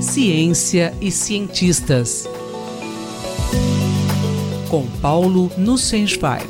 [0.00, 2.26] Ciência e cientistas.
[4.70, 6.48] Com Paulo Nussensweig.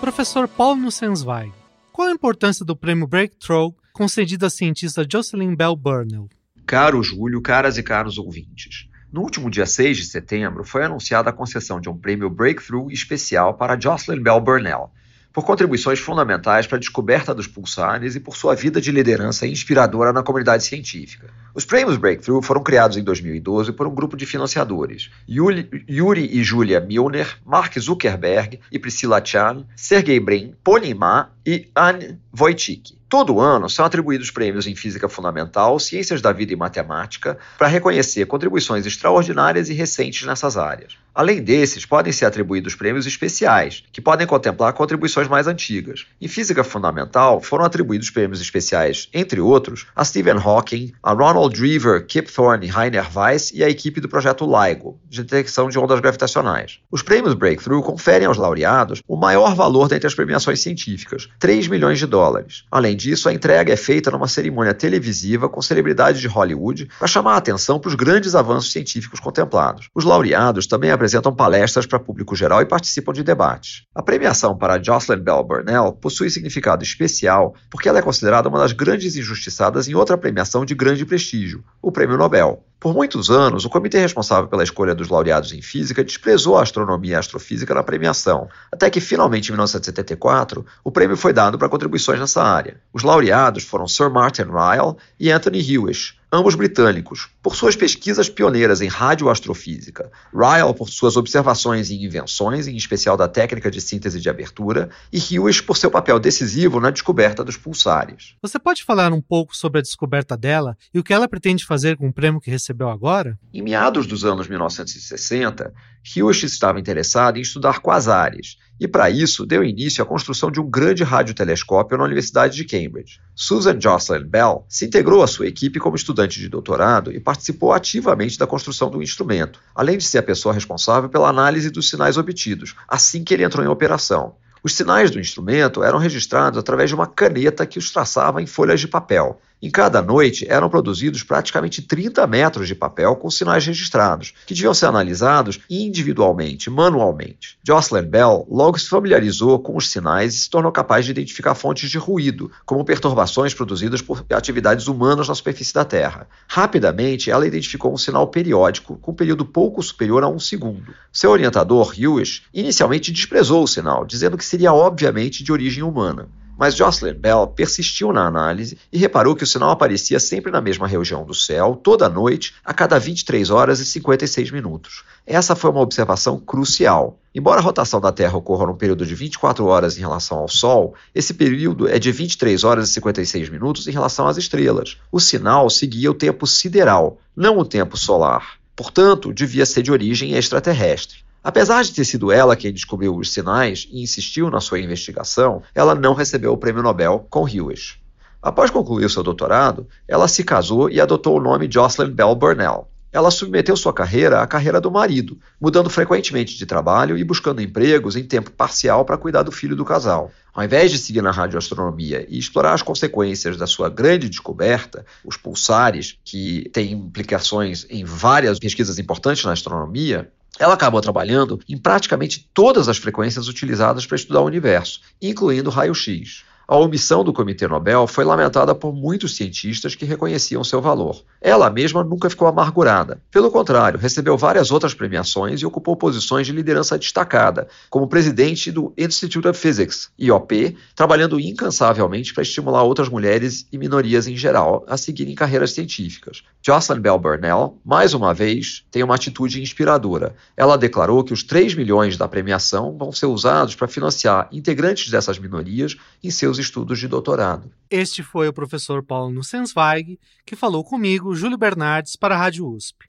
[0.00, 1.52] Professor Paulo Nussensweig,
[1.92, 6.28] qual a importância do prêmio Breakthrough concedido à cientista Jocelyn Bell Burnell?
[6.66, 8.88] Caro Júlio, caras e caros ouvintes.
[9.12, 13.54] No último dia 6 de setembro, foi anunciada a concessão de um prêmio Breakthrough especial
[13.54, 14.90] para Jocelyn Bell Burnell,
[15.32, 20.12] por contribuições fundamentais para a descoberta dos pulsares e por sua vida de liderança inspiradora
[20.12, 21.30] na comunidade científica.
[21.54, 26.80] Os prêmios Breakthrough foram criados em 2012 por um grupo de financiadores: Yuri, e Julia
[26.80, 33.02] Milner, Mark Zuckerberg e Priscilla Chan, Sergey Brin, Pony Ma e Anne Wojcicki.
[33.12, 38.24] Todo ano são atribuídos prêmios em física fundamental, ciências da vida e matemática para reconhecer
[38.24, 40.96] contribuições extraordinárias e recentes nessas áreas.
[41.14, 46.06] Além desses, podem ser atribuídos prêmios especiais, que podem contemplar contribuições mais antigas.
[46.18, 52.06] Em física fundamental, foram atribuídos prêmios especiais, entre outros, a Stephen Hawking, a Ronald Drever,
[52.06, 56.80] Kip Thorne Rainer Weiss e a equipe do projeto LIGO, de detecção de ondas gravitacionais.
[56.90, 61.98] Os prêmios Breakthrough conferem aos laureados o maior valor dentre as premiações científicas, 3 milhões
[61.98, 62.64] de dólares.
[62.70, 67.34] Além disso, a entrega é feita numa cerimônia televisiva com celebridades de Hollywood para chamar
[67.34, 69.88] a atenção para os grandes avanços científicos contemplados.
[69.94, 73.84] Os laureados também apresentam palestras para público geral e participam de debates.
[73.94, 78.72] A premiação para Jocelyn Bell Burnell possui significado especial porque ela é considerada uma das
[78.72, 82.64] grandes injustiçadas em outra premiação de grande prestígio, o Prêmio Nobel.
[82.82, 87.12] Por muitos anos, o comitê responsável pela escolha dos laureados em física desprezou a astronomia
[87.12, 91.68] e a astrofísica na premiação, até que finalmente em 1974 o prêmio foi dado para
[91.68, 92.80] contribuições nessa área.
[92.92, 98.80] Os laureados foram Sir Martin Ryle e Anthony Hewish, ambos britânicos, por suas pesquisas pioneiras
[98.80, 100.10] em radioastrofísica.
[100.32, 105.18] Ryle por suas observações e invenções, em especial da técnica de síntese de abertura, e
[105.18, 108.34] Hewish por seu papel decisivo na descoberta dos pulsares.
[108.40, 111.98] Você pode falar um pouco sobre a descoberta dela e o que ela pretende fazer
[111.98, 113.38] com o prêmio que recebeu agora?
[113.52, 115.72] Em meados dos anos 1960,
[116.16, 120.68] Hewish estava interessado em estudar quasares e, para isso, deu início à construção de um
[120.68, 123.20] grande radiotelescópio na Universidade de Cambridge.
[123.34, 128.38] Susan Jocelyn Bell se integrou à sua equipe como estudante de doutorado e participou ativamente
[128.38, 132.74] da construção do instrumento, além de ser a pessoa responsável pela análise dos sinais obtidos,
[132.88, 134.34] assim que ele entrou em operação.
[134.62, 138.80] Os sinais do instrumento eram registrados através de uma caneta que os traçava em folhas
[138.80, 139.40] de papel.
[139.64, 144.74] Em cada noite eram produzidos praticamente 30 metros de papel com sinais registrados, que deviam
[144.74, 147.56] ser analisados individualmente, manualmente.
[147.64, 151.88] Jocelyn Bell logo se familiarizou com os sinais e se tornou capaz de identificar fontes
[151.88, 156.26] de ruído, como perturbações produzidas por atividades humanas na superfície da Terra.
[156.48, 160.92] Rapidamente, ela identificou um sinal periódico com um período pouco superior a um segundo.
[161.12, 166.28] Seu orientador, Hewish, inicialmente desprezou o sinal, dizendo que seria obviamente de origem humana.
[166.62, 170.86] Mas Jocelyn Bell persistiu na análise e reparou que o sinal aparecia sempre na mesma
[170.86, 175.02] região do céu, toda noite, a cada 23 horas e 56 minutos.
[175.26, 177.18] Essa foi uma observação crucial.
[177.34, 180.94] Embora a rotação da Terra ocorra num período de 24 horas em relação ao Sol,
[181.12, 184.98] esse período é de 23 horas e 56 minutos em relação às estrelas.
[185.10, 188.60] O sinal seguia o tempo sideral, não o tempo solar.
[188.76, 191.24] Portanto, devia ser de origem extraterrestre.
[191.44, 195.92] Apesar de ter sido ela quem descobriu os sinais e insistiu na sua investigação, ela
[195.92, 198.00] não recebeu o prêmio Nobel com Hewish.
[198.40, 202.88] Após concluir seu doutorado, ela se casou e adotou o nome Jocelyn Bell Burnell.
[203.12, 208.16] Ela submeteu sua carreira à carreira do marido, mudando frequentemente de trabalho e buscando empregos
[208.16, 210.30] em tempo parcial para cuidar do filho do casal.
[210.54, 215.36] Ao invés de seguir na radioastronomia e explorar as consequências da sua grande descoberta, os
[215.36, 222.48] pulsares, que têm implicações em várias pesquisas importantes na astronomia, ela acabou trabalhando em praticamente
[222.52, 226.44] todas as frequências utilizadas para estudar o universo, incluindo raio-x.
[226.72, 231.22] A omissão do Comitê Nobel foi lamentada por muitos cientistas que reconheciam seu valor.
[231.38, 233.20] Ela mesma nunca ficou amargurada.
[233.30, 238.90] Pelo contrário, recebeu várias outras premiações e ocupou posições de liderança destacada, como presidente do
[238.96, 244.96] Institute of Physics, IOP, trabalhando incansavelmente para estimular outras mulheres e minorias em geral a
[244.96, 246.42] seguirem carreiras científicas.
[246.62, 250.34] Jocelyn Bell Burnell, mais uma vez, tem uma atitude inspiradora.
[250.56, 255.38] Ela declarou que os 3 milhões da premiação vão ser usados para financiar integrantes dessas
[255.38, 257.70] minorias em seus estudos de doutorado.
[257.90, 263.06] Este foi o professor Paulo Nussensweig, que falou comigo, Júlio Bernardes, para a Rádio USP.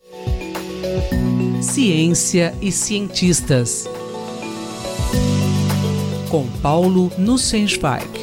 [1.61, 3.87] Ciência e cientistas.
[6.29, 8.22] Com Paulo Nussensweig.